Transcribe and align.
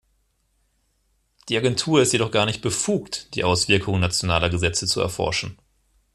Die 1.47 1.55
Agentur 1.57 2.01
ist 2.01 2.11
jedoch 2.11 2.31
gar 2.31 2.47
nicht 2.47 2.63
befugt, 2.63 3.35
die 3.35 3.43
Auswirkungen 3.43 4.01
nationaler 4.01 4.49
Gesetze 4.49 4.87
zu 4.87 4.99
erforschen. 4.99 5.59